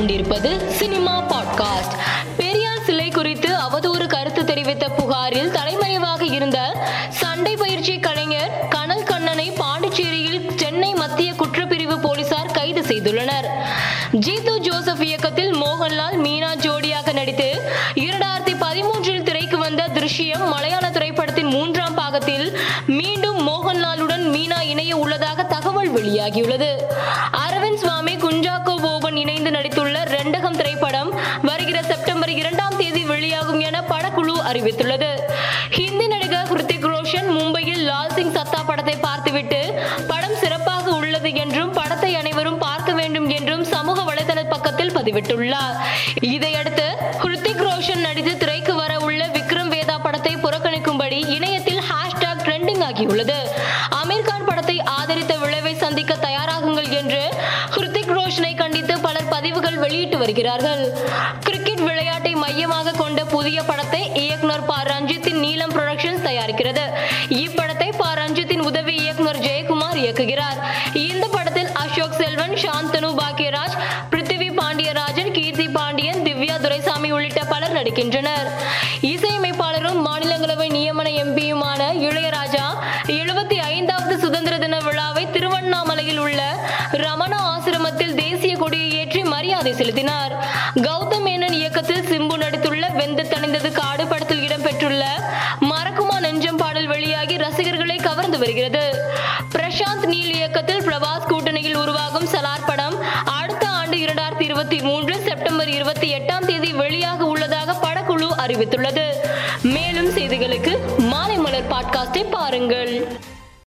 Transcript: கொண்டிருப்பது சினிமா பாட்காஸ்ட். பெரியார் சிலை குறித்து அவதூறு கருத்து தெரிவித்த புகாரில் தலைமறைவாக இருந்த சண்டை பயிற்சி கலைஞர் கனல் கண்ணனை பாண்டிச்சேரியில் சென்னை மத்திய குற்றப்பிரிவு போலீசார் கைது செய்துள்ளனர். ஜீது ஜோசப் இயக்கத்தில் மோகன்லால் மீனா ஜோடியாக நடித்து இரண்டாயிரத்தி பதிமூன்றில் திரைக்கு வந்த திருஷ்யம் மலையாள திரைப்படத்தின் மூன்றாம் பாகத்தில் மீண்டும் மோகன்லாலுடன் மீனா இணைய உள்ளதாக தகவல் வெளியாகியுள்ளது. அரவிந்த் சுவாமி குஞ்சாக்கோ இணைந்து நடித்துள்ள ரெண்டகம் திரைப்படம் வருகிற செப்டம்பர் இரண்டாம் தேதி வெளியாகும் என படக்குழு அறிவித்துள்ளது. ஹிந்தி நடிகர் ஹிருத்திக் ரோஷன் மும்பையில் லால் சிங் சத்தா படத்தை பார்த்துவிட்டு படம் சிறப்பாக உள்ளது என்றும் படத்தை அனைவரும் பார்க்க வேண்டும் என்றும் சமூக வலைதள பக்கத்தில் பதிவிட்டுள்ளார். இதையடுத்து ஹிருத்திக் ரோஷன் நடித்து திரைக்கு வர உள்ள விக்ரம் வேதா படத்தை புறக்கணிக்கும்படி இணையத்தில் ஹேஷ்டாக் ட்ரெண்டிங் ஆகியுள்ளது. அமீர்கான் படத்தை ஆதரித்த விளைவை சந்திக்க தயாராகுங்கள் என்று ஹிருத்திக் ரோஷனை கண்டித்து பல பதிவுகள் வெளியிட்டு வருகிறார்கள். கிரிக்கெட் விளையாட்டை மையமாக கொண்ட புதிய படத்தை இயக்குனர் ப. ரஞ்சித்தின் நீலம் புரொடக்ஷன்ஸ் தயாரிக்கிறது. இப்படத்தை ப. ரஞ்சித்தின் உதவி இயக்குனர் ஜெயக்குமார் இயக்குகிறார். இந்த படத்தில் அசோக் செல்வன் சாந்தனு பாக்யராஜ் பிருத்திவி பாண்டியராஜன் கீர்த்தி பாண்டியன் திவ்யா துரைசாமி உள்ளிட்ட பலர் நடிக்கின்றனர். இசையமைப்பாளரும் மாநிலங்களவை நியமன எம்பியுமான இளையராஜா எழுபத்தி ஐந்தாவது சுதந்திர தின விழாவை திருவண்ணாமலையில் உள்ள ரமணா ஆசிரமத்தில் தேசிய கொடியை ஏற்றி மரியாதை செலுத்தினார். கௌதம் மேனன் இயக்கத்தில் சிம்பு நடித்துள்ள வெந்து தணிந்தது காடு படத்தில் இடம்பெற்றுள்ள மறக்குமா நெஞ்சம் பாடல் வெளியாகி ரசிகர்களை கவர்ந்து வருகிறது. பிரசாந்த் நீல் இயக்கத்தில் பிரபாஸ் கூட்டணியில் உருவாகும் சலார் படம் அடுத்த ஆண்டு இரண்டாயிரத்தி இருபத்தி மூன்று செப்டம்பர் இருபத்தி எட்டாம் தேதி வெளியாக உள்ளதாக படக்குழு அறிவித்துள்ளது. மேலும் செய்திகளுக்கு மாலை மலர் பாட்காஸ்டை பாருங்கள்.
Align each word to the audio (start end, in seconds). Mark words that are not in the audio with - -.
கொண்டிருப்பது 0.00 0.70
சினிமா 0.70 1.24
பாட்காஸ்ட். 1.30 1.94
பெரியார் 2.36 2.84
சிலை 2.84 3.08
குறித்து 3.08 3.48
அவதூறு 3.48 4.06
கருத்து 4.06 4.44
தெரிவித்த 4.44 4.88
புகாரில் 4.88 5.50
தலைமறைவாக 5.50 6.24
இருந்த 6.24 6.58
சண்டை 7.08 7.56
பயிற்சி 7.56 7.98
கலைஞர் 7.98 8.68
கனல் 8.68 9.02
கண்ணனை 9.02 9.50
பாண்டிச்சேரியில் 9.50 10.50
சென்னை 10.56 10.94
மத்திய 10.94 11.32
குற்றப்பிரிவு 11.32 12.00
போலீசார் 12.00 12.50
கைது 12.50 12.80
செய்துள்ளனர். 12.80 13.48
ஜீது 14.12 14.58
ஜோசப் 14.58 15.02
இயக்கத்தில் 15.02 15.52
மோகன்லால் 15.54 16.18
மீனா 16.22 16.54
ஜோடியாக 16.56 17.12
நடித்து 17.12 17.62
இரண்டாயிரத்தி 17.94 18.56
பதிமூன்றில் 18.60 19.22
திரைக்கு 19.22 19.58
வந்த 19.58 19.88
திருஷ்யம் 19.94 20.48
மலையாள 20.48 20.90
திரைப்படத்தின் 20.90 21.46
மூன்றாம் 21.46 21.94
பாகத்தில் 21.94 22.58
மீண்டும் 22.86 23.48
மோகன்லாலுடன் 23.48 24.26
மீனா 24.36 24.60
இணைய 24.62 24.96
உள்ளதாக 24.96 25.42
தகவல் 25.42 25.94
வெளியாகியுள்ளது. 25.94 26.70
அரவிந்த் 27.46 27.74
சுவாமி 27.74 28.16
குஞ்சாக்கோ 28.16 28.69
இணைந்து 29.50 29.58
நடித்துள்ள 29.58 30.00
ரெண்டகம் 30.16 30.56
திரைப்படம் 30.58 31.08
வருகிற 31.48 31.78
செப்டம்பர் 31.88 32.32
இரண்டாம் 32.40 32.76
தேதி 32.80 33.02
வெளியாகும் 33.10 33.60
என 33.68 33.78
படக்குழு 33.90 34.34
அறிவித்துள்ளது. 34.50 35.08
ஹிந்தி 35.76 36.06
நடிகர் 36.12 36.50
ஹிருத்திக் 36.50 36.86
ரோஷன் 36.90 37.28
மும்பையில் 37.36 37.82
லால் 37.88 38.12
சிங் 38.16 38.34
சத்தா 38.36 38.60
படத்தை 38.68 38.96
பார்த்துவிட்டு 39.06 39.60
படம் 40.10 40.36
சிறப்பாக 40.42 40.94
உள்ளது 40.98 41.32
என்றும் 41.42 41.72
படத்தை 41.78 42.10
அனைவரும் 42.20 42.60
பார்க்க 42.66 42.92
வேண்டும் 43.00 43.28
என்றும் 43.38 43.64
சமூக 43.74 43.98
வலைதள 44.10 44.44
பக்கத்தில் 44.54 44.94
பதிவிட்டுள்ளார். 44.98 45.76
இதையடுத்து 46.34 46.86
ஹிருத்திக் 47.24 47.64
ரோஷன் 47.68 48.04
நடித்து 48.06 48.34
திரைக்கு 48.44 48.74
வர 48.82 48.92
உள்ள 49.08 49.20
விக்ரம் 49.38 49.72
வேதா 49.76 49.98
படத்தை 50.06 50.34
புறக்கணிக்கும்படி 50.46 51.20
இணையத்தில் 51.38 51.82
ஹேஷ்டாக் 51.90 52.44
ட்ரெண்டிங் 52.46 52.84
ஆகியுள்ளது. 52.90 53.40
அமீர்கான் 54.02 54.48
படத்தை 54.50 54.78
ஆதரித்த 54.98 55.34
விளைவை 55.44 55.74
சந்திக்க 55.84 56.14
தயாராகுங்கள் 56.26 56.90
என்று 57.00 57.22
ஹிருத்திக் 57.74 58.14
ரோஷனை 58.16 58.52
கண்டித்து 58.62 58.94
பல 59.06 59.18
பதிவுகள் 59.40 59.76
வெளியிட்டு 59.76 60.18
வருகிறார்கள். 60.18 60.92
கிரிக்கெட் 61.40 61.80
விளையாட்டை 61.80 62.34
மையமாக 62.34 62.90
கொண்ட 62.90 63.24
புதிய 63.24 63.62
படத்தை 63.62 64.10
இயக்குனர் 64.14 64.64
ப. 64.64 64.74
ரஞ்சித்தின் 64.82 65.38
நீலம் 65.38 65.72
புரொடக்ஷன்ஸ் 65.72 66.24
தயாரிக்கிறது. 66.24 66.84
இப்படத்தை 67.28 67.92
ப. 67.96 68.14
ரஞ்சித்தின் 68.14 68.58
உதவி 68.58 68.94
இயக்குனர் 68.96 69.38
ஜெயக்குமார் 69.38 69.96
இயக்குகிறார். 69.96 70.58
இந்த 70.92 71.28
படத்தில் 71.28 71.72
அசோக் 71.72 72.12
செல்வன் 72.12 72.50
சாந்தனு 72.50 73.14
பாக்யராஜ் 73.22 73.76
பிருத்திவி 74.10 74.50
பாண்டியராஜன் 74.50 75.30
கீர்த்தி 75.30 75.68
பாண்டியன் 75.68 76.22
திவ்யா 76.22 76.60
துரைசாமி 76.60 77.10
உள்ளிட்ட 77.10 77.44
பலர் 77.44 77.72
நடிக்கின்றனர். 77.72 78.48
இசையமைப்பாளரும் 79.00 80.06
மாநிலங்களவை 80.06 80.68
நியமன 80.78 81.08
எம்பியுமான 81.24 81.80
இளையராஜா 81.94 82.66
எழுபத்தி 83.06 83.54
ஐந்தாவது 83.54 84.18
சுதந்திர 84.18 84.58
தின 84.58 84.78
விழாவை 84.78 85.30
திருவண்ணாமலையில் 85.30 86.18
உள்ள 86.18 86.40
ரமணா 86.92 87.40
ஆசிரமத்தில் 87.54 88.14
தேசிய 88.14 88.56
கொடியை 88.56 88.99
ஏற்றி 89.62 89.84
மரியாதை 89.84 90.02
செலுத்தினார். 90.02 90.32
கௌதம் 90.74 91.24
மேனன் 91.26 91.52
இயக்கத்தில் 91.52 92.06
சிம்பு 92.10 92.36
நடித்துள்ள 92.36 92.92
வெந்து 92.92 93.22
தணிந்தது 93.22 93.72
காடு 93.72 94.06
படத்தில் 94.06 94.48
இடம்பெற்றுள்ள 94.48 95.02
மறக்குமா 95.60 96.20
நெஞ்சம் 96.20 96.56
பாடல் 96.56 96.86
வெளியாகி 96.86 97.36
ரசிகர்களை 97.36 97.96
கவர்ந்து 97.96 98.38
வருகிறது. 98.38 99.02
பிரசாந்த் 99.52 100.06
நீல் 100.06 100.34
இயக்கத்தில் 100.34 100.82
பிரபாஸ் 100.82 101.28
கூட்டணியில் 101.28 101.76
உருவாகும் 101.76 102.28
சலார் 102.28 102.66
படம் 102.66 102.96
அடுத்த 103.24 103.68
ஆண்டு 103.68 103.96
இரண்டாயிரத்தி 103.96 104.42
இருபத்தி 104.42 104.80
மூன்று 104.80 105.20
செப்டம்பர் 105.20 105.68
இருபத்தி 105.68 106.14
எட்டாம் 106.14 106.46
தேதி 106.46 106.72
வெளியாக 106.72 107.18
உள்ளதாக 107.18 107.76
படக்குழு 107.82 108.30
அறிவித்துள்ளது. 108.46 109.06
மேலும் 109.62 110.16
செய்திகளுக்கு 110.16 110.78
மாலை 110.98 111.36
மலர் 111.36 111.70
பாட்காஸ்டை 111.70 112.24
பாருங்கள். 112.30 113.18